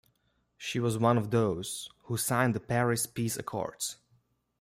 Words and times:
She 0.57 0.79
was 0.79 0.97
one 0.97 1.15
of 1.15 1.29
those 1.29 1.87
who 2.05 2.17
signed 2.17 2.55
the 2.55 2.59
Paris 2.59 3.05
Peace 3.05 3.37
Accords. 3.37 3.97